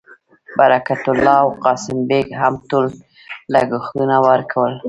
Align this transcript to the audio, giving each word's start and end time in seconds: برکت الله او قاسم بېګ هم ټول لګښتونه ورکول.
برکت 0.59 1.03
الله 1.11 1.37
او 1.45 1.49
قاسم 1.63 1.97
بېګ 2.09 2.27
هم 2.41 2.53
ټول 2.69 2.85
لګښتونه 3.53 4.15
ورکول. 4.27 4.73